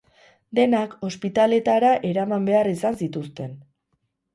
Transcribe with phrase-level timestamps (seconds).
[0.59, 3.59] Denak ospitaletara eraman behar izan zituzten.